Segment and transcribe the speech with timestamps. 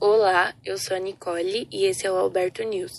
[0.00, 2.92] Olá, eu sou a Nicole e esse é o Alberto News.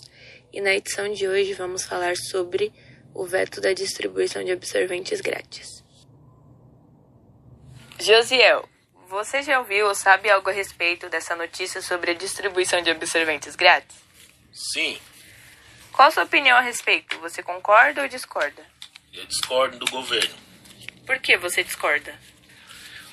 [0.52, 2.72] E na edição de hoje vamos falar sobre
[3.14, 5.82] o veto da distribuição de absorventes grátis.
[7.98, 8.68] Josiel,
[9.08, 13.56] você já ouviu ou sabe algo a respeito dessa notícia sobre a distribuição de absorventes
[13.56, 13.96] grátis?
[14.52, 14.98] Sim,
[15.92, 17.18] Qual a sua opinião a respeito?
[17.20, 18.62] Você concorda ou discorda?
[19.12, 20.34] eu discordo do governo.
[21.04, 22.14] Por que você discorda?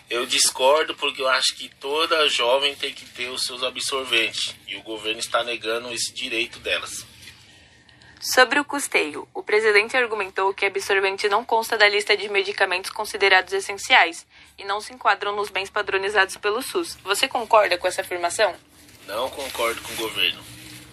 [0.10, 4.76] Eu discordo porque eu acho que toda jovem tem que ter os seus absorventes e
[4.76, 7.06] o governo está negando esse direito delas.
[8.20, 13.54] Sobre o custeio, o presidente argumentou que absorvente não consta da lista de medicamentos considerados
[13.54, 14.26] essenciais
[14.58, 16.98] e não se enquadram nos bens padronizados pelo SUS.
[17.04, 18.54] Você concorda com essa afirmação?
[19.08, 20.44] Não concordo com o governo.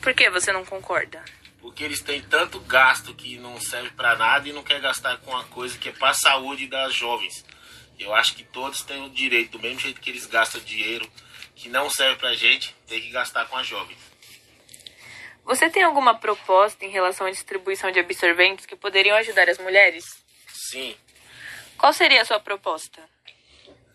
[0.01, 1.25] Por que você não concorda?
[1.61, 5.33] Porque eles têm tanto gasto que não serve para nada e não quer gastar com
[5.33, 7.45] uma coisa que é para a saúde das jovens.
[7.99, 11.09] Eu acho que todos têm o direito, do mesmo jeito que eles gastam dinheiro
[11.55, 13.99] que não serve pra gente, tem que gastar com as jovens.
[15.45, 20.05] Você tem alguma proposta em relação à distribuição de absorventes que poderiam ajudar as mulheres?
[20.49, 20.95] Sim,
[21.79, 23.01] Qual seria a sua proposta?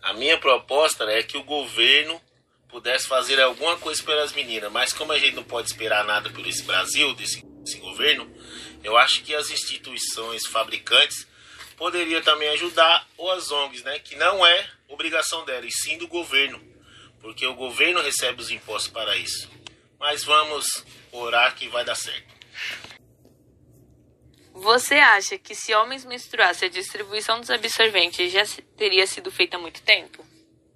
[0.02, 2.20] A minha proposta é que o governo
[2.68, 6.46] pudesse fazer alguma coisa pelas meninas, mas como a gente não pode esperar nada por
[6.46, 8.32] esse Brasil, desse, desse governo,
[8.82, 11.26] eu acho que as instituições fabricantes
[11.76, 16.60] poderiam também ajudar, as ONGs, né, que não é obrigação dela, e sim do governo,
[17.20, 19.50] porque o governo recebe os impostos para isso.
[19.98, 20.66] Mas vamos
[21.12, 22.32] orar que vai dar certo.
[24.54, 28.44] Você acha que se homens menstruassem, a distribuição dos absorventes já
[28.76, 30.24] teria sido feita há muito tempo?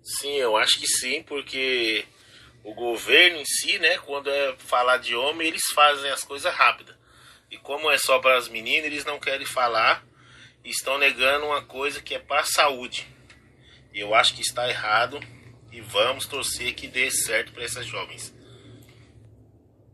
[0.03, 2.07] Sim, eu acho que sim, porque
[2.65, 6.97] o governo em si, né, quando é falar de homem, eles fazem as coisas rápidas.
[7.51, 10.05] E como é só para as meninas, eles não querem falar
[10.71, 13.07] estão negando uma coisa que é para a saúde.
[13.95, 15.21] Eu acho que está errado
[15.73, 18.35] e vamos torcer que dê certo para essas jovens.